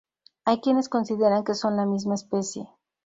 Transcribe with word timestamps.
Hay 0.45 0.61
quienes 0.61 0.89
consideran 0.89 1.43
que 1.43 1.53
son 1.53 1.75
la 1.77 1.85
misma 1.85 2.15
especie. 2.15 2.67